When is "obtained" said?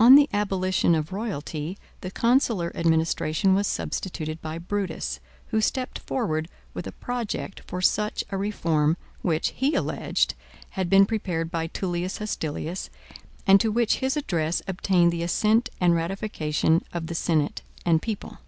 14.66-15.12